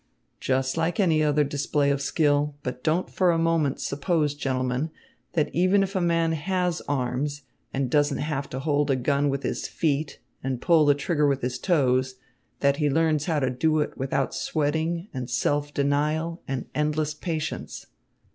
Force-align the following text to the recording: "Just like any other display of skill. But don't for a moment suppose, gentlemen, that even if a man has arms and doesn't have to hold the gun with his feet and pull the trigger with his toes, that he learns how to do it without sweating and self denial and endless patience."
"Just 0.39 0.77
like 0.77 0.99
any 0.99 1.21
other 1.21 1.43
display 1.43 1.91
of 1.91 2.01
skill. 2.01 2.55
But 2.63 2.83
don't 2.83 3.07
for 3.07 3.29
a 3.29 3.37
moment 3.37 3.79
suppose, 3.79 4.33
gentlemen, 4.33 4.89
that 5.33 5.53
even 5.53 5.83
if 5.83 5.95
a 5.95 6.01
man 6.01 6.31
has 6.31 6.81
arms 6.87 7.43
and 7.71 7.87
doesn't 7.87 8.17
have 8.17 8.49
to 8.49 8.59
hold 8.61 8.87
the 8.87 8.95
gun 8.95 9.29
with 9.29 9.43
his 9.43 9.67
feet 9.67 10.19
and 10.43 10.59
pull 10.59 10.87
the 10.87 10.95
trigger 10.95 11.27
with 11.27 11.43
his 11.43 11.59
toes, 11.59 12.15
that 12.61 12.77
he 12.77 12.89
learns 12.89 13.25
how 13.25 13.39
to 13.41 13.51
do 13.51 13.77
it 13.79 13.95
without 13.95 14.33
sweating 14.33 15.07
and 15.13 15.29
self 15.29 15.71
denial 15.71 16.41
and 16.47 16.65
endless 16.73 17.13
patience." 17.13 17.85